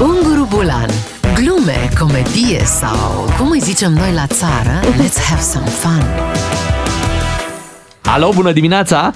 Unguru 0.00 0.46
Bulan 0.50 0.88
Glume, 1.34 1.88
comedie 1.98 2.64
sau 2.64 3.34
cum 3.38 3.50
îi 3.50 3.60
zicem 3.60 3.92
noi 3.92 4.12
la 4.12 4.26
țară 4.26 4.80
Let's 4.80 5.18
have 5.28 5.40
some 5.40 5.66
fun 5.66 6.04
Alo, 8.02 8.32
bună 8.34 8.52
dimineața! 8.52 9.12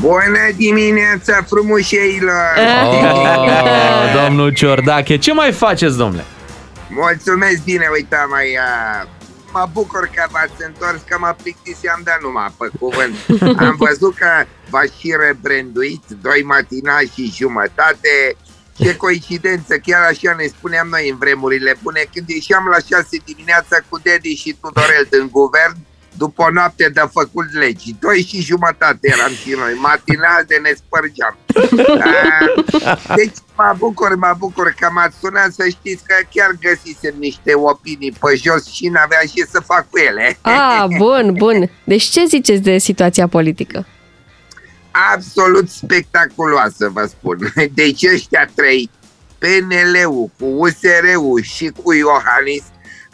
Bună 0.00 0.44
dimineața, 0.56 1.42
frumușeilor! 1.48 2.54
Oh, 2.84 4.24
domnul 4.24 4.52
Ciordache, 4.52 5.16
ce 5.16 5.32
mai 5.32 5.52
faceți, 5.52 5.96
domnule? 5.96 6.24
Mulțumesc 6.88 7.62
bine, 7.64 7.88
uite, 7.92 8.16
mai 8.30 8.46
uh, 8.46 9.08
mă 9.52 9.68
bucur 9.72 10.10
că 10.14 10.26
v-ați 10.30 10.64
întors, 10.66 11.00
că 11.08 11.16
mă 11.20 11.34
plictiseam, 11.42 12.00
dar 12.04 12.18
numai 12.22 12.54
pe 12.58 12.68
cuvânt. 12.78 13.14
Am 13.68 13.74
văzut 13.78 14.14
că 14.16 14.30
v-ați 14.70 14.98
și 14.98 15.14
rebranduit, 15.26 16.02
doi 16.22 16.42
matinali 16.44 17.12
și 17.14 17.32
jumătate. 17.36 18.36
Ce 18.78 18.96
coincidență, 18.96 19.78
chiar 19.86 20.02
așa 20.02 20.34
ne 20.38 20.46
spuneam 20.46 20.88
noi 20.88 21.08
în 21.10 21.16
vremurile 21.16 21.76
bune, 21.82 22.02
când 22.12 22.28
ieșeam 22.28 22.64
la 22.74 22.96
6 22.96 23.22
dimineața 23.24 23.76
cu 23.88 23.98
Dedi 24.02 24.34
și 24.34 24.56
Tudorel 24.60 25.06
în 25.10 25.28
guvern, 25.30 25.76
după 26.18 26.42
o 26.42 26.50
noapte 26.50 26.90
de 26.94 27.00
făcut 27.12 27.52
legi. 27.52 27.94
Doi 28.00 28.20
și 28.28 28.40
jumătate 28.40 28.98
eram 29.00 29.32
și 29.32 29.50
noi, 29.50 29.74
matinal 29.74 30.42
de 30.46 30.56
ne 30.62 30.72
spărgeam. 30.82 31.36
Ah, 32.00 33.16
Deci 33.20 33.36
mă 33.56 33.74
bucur, 33.78 34.14
mă 34.14 34.34
bucur 34.38 34.74
că 34.78 34.88
m-ați 34.92 35.18
sunat 35.18 35.52
să 35.52 35.64
știți 35.68 36.02
că 36.04 36.14
chiar 36.34 36.50
găsisem 36.60 37.14
niște 37.18 37.52
opinii 37.54 38.16
pe 38.20 38.34
jos 38.44 38.64
și 38.66 38.86
n-aveam 38.88 39.26
ce 39.34 39.44
să 39.44 39.60
fac 39.60 39.90
cu 39.90 39.98
ele. 39.98 40.38
Ah, 40.40 40.84
bun, 40.96 41.32
bun. 41.32 41.70
Deci 41.84 42.02
ce 42.02 42.24
ziceți 42.24 42.62
de 42.62 42.78
situația 42.78 43.26
politică? 43.26 43.86
Absolut 45.14 45.68
spectaculoasă, 45.70 46.88
vă 46.92 47.04
spun. 47.08 47.52
Deci 47.80 48.02
ăștia 48.12 48.48
trei, 48.54 48.90
PNL-ul 49.38 50.30
cu 50.38 50.44
USR-ul 50.44 51.42
și 51.42 51.72
cu 51.82 51.92
Iohannis, 51.92 52.64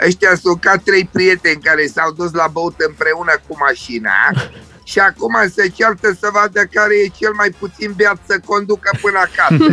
ăștia 0.06 0.34
sunt 0.42 0.60
ca 0.60 0.76
trei 0.76 1.08
prieteni 1.12 1.62
care 1.62 1.86
s-au 1.86 2.12
dus 2.12 2.32
la 2.32 2.46
băut 2.52 2.74
împreună 2.78 3.32
cu 3.48 3.56
mașina 3.58 4.10
și 4.90 4.98
acum 4.98 5.34
se 5.54 5.68
ceartă 5.68 6.16
să 6.20 6.28
vadă 6.32 6.60
care 6.72 6.94
e 7.04 7.18
cel 7.18 7.32
mai 7.32 7.50
puțin 7.58 7.92
beat 7.96 8.18
să 8.26 8.40
conducă 8.44 8.90
până 9.00 9.18
acasă. 9.18 9.64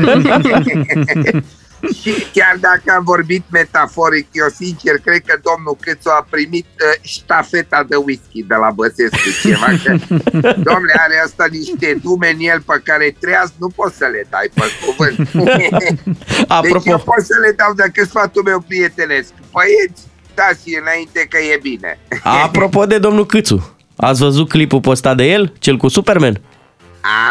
și 2.01 2.11
chiar 2.33 2.55
dacă 2.59 2.87
am 2.97 3.03
vorbit 3.03 3.43
metaforic, 3.49 4.27
eu 4.31 4.47
sincer 4.55 4.97
cred 4.97 5.21
că 5.25 5.39
domnul 5.49 5.77
Câțu 5.79 6.09
a 6.09 6.27
primit 6.29 6.65
uh, 6.65 6.93
ștafeta 7.01 7.85
de 7.89 7.95
whisky 7.95 8.43
de 8.43 8.55
la 8.55 8.69
Băsescu 8.75 9.29
ceva, 9.41 9.67
că 9.83 9.91
domnule 10.67 10.95
are 11.05 11.21
asta 11.25 11.45
niște 11.51 11.99
dume 12.03 12.29
în 12.29 12.39
el 12.39 12.61
pe 12.61 12.81
care 12.83 13.15
treaz 13.19 13.53
nu 13.57 13.67
poți 13.67 13.97
să 13.97 14.05
le 14.05 14.27
dai 14.29 14.49
pe 14.53 14.65
cuvânt. 14.85 15.19
Apropo, 16.57 16.77
Deci 16.77 16.91
eu 16.91 16.97
pot 16.97 17.25
să 17.25 17.35
le 17.41 17.51
dau 17.51 17.73
decât 17.73 18.07
sfatul 18.07 18.43
meu 18.43 18.59
prietenesc. 18.59 19.33
Băieți, 19.51 20.01
dați 20.35 20.75
înainte 20.81 21.25
că 21.29 21.37
e 21.37 21.59
bine. 21.61 21.99
apropo 22.45 22.85
de 22.85 22.97
domnul 22.97 23.25
Câțu, 23.25 23.77
ați 23.95 24.21
văzut 24.21 24.49
clipul 24.49 24.79
postat 24.79 25.15
de 25.17 25.23
el, 25.23 25.53
cel 25.59 25.77
cu 25.77 25.87
Superman? 25.87 26.41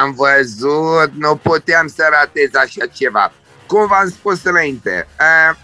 Am 0.01 0.15
văzut, 0.17 1.13
nu 1.19 1.37
puteam 1.43 1.87
să 1.87 2.03
ratez 2.11 2.55
așa 2.55 2.87
ceva. 2.93 3.33
Cum 3.71 3.87
v-am 3.87 4.09
spus 4.09 4.45
înainte, 4.45 5.07
uh, 5.21 5.57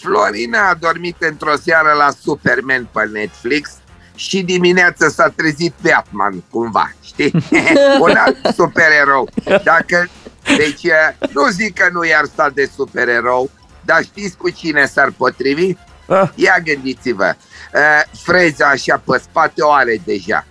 Florina 0.00 0.68
a 0.68 0.74
dormit 0.74 1.16
într-o 1.18 1.56
seară 1.56 1.92
la 1.92 2.10
Superman 2.22 2.88
pe 2.92 3.08
Netflix 3.12 3.70
și 4.14 4.42
dimineața 4.42 5.08
s-a 5.08 5.28
trezit 5.28 5.74
Batman, 5.82 6.42
cumva, 6.50 6.92
știi? 7.02 7.32
Un 8.00 8.16
alt 8.16 8.54
supererou. 8.54 9.28
Dacă, 9.64 10.08
deci, 10.56 10.84
uh, 10.84 11.28
nu 11.32 11.48
zic 11.48 11.74
că 11.74 11.88
nu 11.92 12.04
i-ar 12.04 12.24
sta 12.24 12.50
de 12.50 12.70
supererou, 12.76 13.50
dar 13.84 14.02
știți 14.02 14.36
cu 14.36 14.50
cine 14.50 14.86
s-ar 14.86 15.12
potrivi? 15.16 15.72
Ah. 16.06 16.28
Ia 16.34 16.58
gândiți-vă, 16.64 17.34
uh, 17.74 18.02
freza 18.22 18.66
așa 18.66 19.02
pe 19.04 19.18
spate 19.18 19.62
o 19.62 19.70
are 19.70 20.00
deja. 20.04 20.46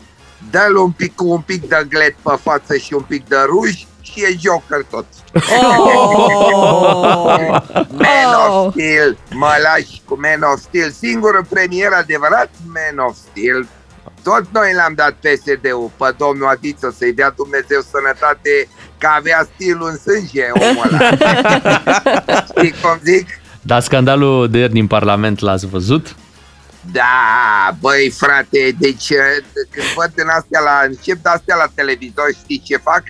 Dă-l 0.52 0.76
un 0.76 0.92
pic 0.92 1.16
cu 1.16 1.28
un 1.28 1.42
pic 1.42 1.68
de 1.68 1.86
glet 1.90 2.16
pe 2.16 2.38
față 2.42 2.78
și 2.78 2.94
un 2.94 3.04
pic 3.04 3.28
de 3.28 3.38
ruj 3.46 3.86
și 4.18 4.24
e 4.24 4.38
Joker 4.40 4.86
tot. 4.90 5.06
Oh! 6.54 7.38
Man 7.90 8.34
Oh. 8.34 8.66
of 8.66 8.74
Steel, 8.74 9.18
mă 9.32 9.52
lași 9.64 10.02
cu 10.06 10.18
Man 10.22 10.52
of 10.54 10.60
Steel, 10.60 10.92
singurul 10.92 11.46
premier 11.50 11.92
adevărat 11.92 12.50
Man 12.74 13.06
of 13.08 13.16
Steel. 13.30 13.68
Tot 14.24 14.44
noi 14.54 14.74
l-am 14.74 14.94
dat 14.96 15.12
PSD-ul 15.12 15.92
pe 15.98 16.14
domnul 16.18 16.48
Adiță 16.48 16.96
să-i 16.98 17.14
dea 17.14 17.30
Dumnezeu 17.30 17.82
sănătate 17.92 18.68
că 18.98 19.08
avea 19.16 19.48
stilul 19.54 19.88
în 19.90 19.98
sânge 19.98 20.46
omul 20.54 20.88
ăla. 20.92 21.10
Știi 22.50 22.74
cum 22.82 23.00
zic? 23.04 23.28
Dar 23.62 23.82
scandalul 23.82 24.50
de 24.50 24.58
ieri 24.58 24.72
din 24.74 24.88
Parlament 24.88 25.40
l-ați 25.40 25.68
văzut? 25.68 26.16
Da, 26.92 27.14
băi 27.80 28.10
frate, 28.18 28.76
deci 28.80 29.10
uh, 29.10 29.44
când 29.72 29.86
văd 29.96 30.12
din 30.16 30.28
astea 30.28 30.60
la, 30.60 30.82
încep 30.86 31.18
de 31.24 31.30
astea 31.30 31.56
la 31.56 31.68
televizor, 31.76 32.26
știi 32.44 32.62
ce 32.66 32.78
fac? 32.78 33.04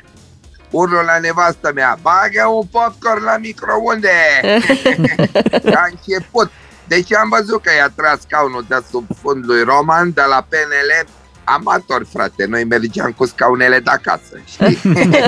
Urlu 0.69 1.01
la 1.05 1.19
nevastă 1.19 1.71
mea, 1.75 1.97
bagă 2.01 2.47
un 2.47 2.65
popcorn 2.71 3.23
la 3.23 3.37
microunde! 3.37 4.09
A 5.81 5.87
început. 5.89 6.51
Deci 6.87 7.13
am 7.13 7.29
văzut 7.29 7.61
că 7.61 7.71
i-a 7.77 7.91
tras 7.95 8.21
scaunul 8.21 8.65
de 8.67 8.83
sub 8.89 9.05
fund 9.21 9.45
lui 9.45 9.63
Roman, 9.63 10.11
de 10.13 10.21
la 10.29 10.45
PNL, 10.49 11.07
amator, 11.43 12.05
frate, 12.13 12.45
noi 12.45 12.63
mergeam 12.63 13.11
cu 13.11 13.25
scaunele 13.25 13.79
de 13.79 13.89
acasă, 13.89 14.41
știi? 14.45 14.79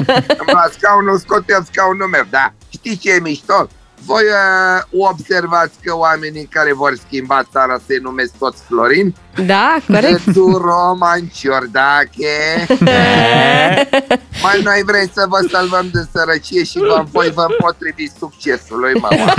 la 0.54 0.70
scaunul 0.78 1.18
scoteam 1.18 1.68
scaunul 1.72 2.08
meu, 2.08 2.26
da. 2.30 2.54
Știi 2.70 2.98
ce 2.98 3.12
e 3.12 3.20
mișto? 3.20 3.68
Voi 4.06 4.24
uh, 4.24 5.08
observați 5.10 5.74
că 5.84 5.96
oamenii 5.96 6.46
care 6.46 6.74
vor 6.74 6.98
schimba 7.06 7.44
țara 7.52 7.80
se 7.88 8.00
numesc 8.02 8.32
toți 8.38 8.62
Florin? 8.68 9.16
Da, 9.46 9.78
corect. 9.88 10.34
Tu, 10.34 10.58
Roman, 10.58 11.28
Ciordache. 11.34 12.66
Mai 14.42 14.62
noi 14.64 14.82
vrem 14.86 15.10
să 15.14 15.26
vă 15.28 15.48
salvăm 15.52 15.90
de 15.92 16.00
sărăcie 16.14 16.64
și 16.64 16.78
vă, 16.78 17.04
voi 17.12 17.32
vă 17.34 17.46
potrivi 17.58 18.08
succesului, 18.20 18.94
mama. 18.94 19.34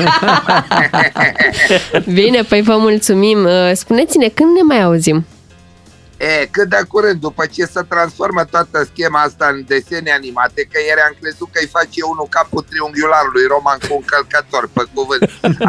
Bine, 2.21 2.43
păi 2.43 2.63
vă 2.63 2.77
mulțumim. 2.77 3.45
Uh, 3.45 3.71
Spuneți-ne, 3.75 4.29
când 4.29 4.57
ne 4.57 4.63
mai 4.63 4.83
auzim? 4.83 5.27
E, 6.17 6.47
cât 6.51 6.69
de 6.69 6.83
curând, 6.89 7.21
după 7.21 7.47
ce 7.47 7.65
se 7.65 7.83
transformă 7.89 8.45
toată 8.45 8.89
schema 8.93 9.21
asta 9.21 9.47
în 9.53 9.65
desene 9.67 10.11
animate, 10.11 10.69
că 10.73 10.79
ieri 10.87 11.01
am 11.09 11.17
crezut 11.21 11.49
că 11.53 11.59
îi 11.61 11.75
face 11.79 12.03
unul 12.13 12.27
capul 12.31 12.67
triunghiularului 12.71 13.47
Roman 13.47 13.79
cu 13.89 13.95
un 13.95 14.05
călcător, 14.05 14.71
pe 14.73 14.83
cuvânt. 14.95 15.23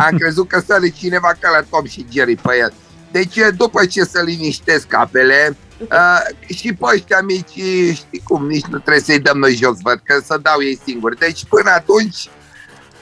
Am 0.06 0.18
crezut 0.18 0.48
că 0.48 0.60
sare 0.68 0.90
cineva 0.90 1.32
ca 1.40 1.50
la 1.50 1.62
Tom 1.70 1.86
și 1.86 2.06
Jerry 2.12 2.36
pe 2.36 2.58
el. 2.60 2.74
Deci, 3.12 3.38
după 3.58 3.86
ce 3.86 4.04
se 4.04 4.24
liniștesc 4.24 4.94
apele, 4.94 5.58
uh, 5.92 6.56
și 6.56 6.74
pe 6.74 6.86
ăștia 6.94 7.22
mici, 7.22 7.64
știi 7.94 8.22
cum, 8.24 8.48
nici 8.48 8.66
nu 8.66 8.78
trebuie 8.78 9.04
să-i 9.04 9.20
dăm 9.20 9.38
noi 9.38 9.54
jos, 9.56 9.78
văd, 9.82 10.02
că 10.04 10.22
să 10.26 10.40
dau 10.42 10.62
ei 10.62 10.80
singuri. 10.86 11.18
Deci, 11.18 11.46
până 11.50 11.70
atunci, 11.70 12.30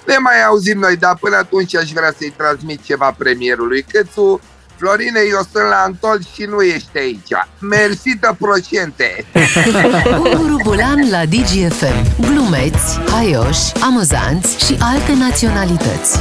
ne 0.05 0.17
mai 0.17 0.43
auzim 0.47 0.79
noi, 0.79 0.95
dar 0.95 1.15
până 1.15 1.35
atunci 1.35 1.75
aș 1.75 1.91
vrea 1.91 2.13
să-i 2.17 2.33
transmit 2.37 2.83
ceva 2.83 3.15
premierului 3.17 3.85
Câțu. 3.91 4.41
Florine, 4.75 5.19
eu 5.29 5.39
sunt 5.51 5.69
la 5.69 5.75
Antol 5.85 6.19
și 6.33 6.43
nu 6.43 6.61
ești 6.61 6.97
aici. 6.97 7.31
Mersi 7.59 8.17
de 8.19 8.29
procente! 8.39 9.25
Unguru 10.23 10.55
Bulan 10.63 11.09
la 11.09 11.25
DGFM 11.25 12.21
Glumeți, 12.21 12.99
haioși, 13.09 13.73
amuzanți 13.81 14.65
și 14.65 14.77
alte 14.79 15.13
naționalități 15.13 16.17